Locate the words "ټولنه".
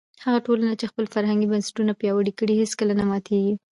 0.47-0.71